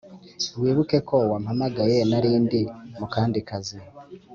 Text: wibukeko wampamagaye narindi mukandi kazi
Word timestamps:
wibukeko 0.61 1.15
wampamagaye 1.31 1.97
narindi 2.09 2.59
mukandi 2.99 3.39
kazi 3.49 3.77